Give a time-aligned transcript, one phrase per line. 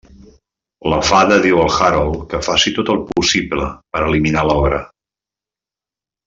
[0.93, 4.81] La Fada diu al Harold que faci tot el possible per eliminar l'ogre.